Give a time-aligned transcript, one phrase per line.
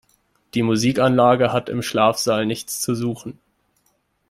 [0.55, 3.37] Die Musikanlage hat im Schlafsaal nichts zu suchen.